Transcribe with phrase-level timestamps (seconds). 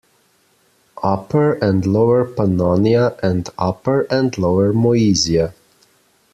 [1.03, 5.53] Upper and Lower Pannonia and Upper and Lower Moesia.